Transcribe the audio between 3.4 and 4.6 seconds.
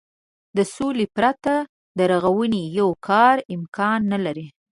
امکان نه لري.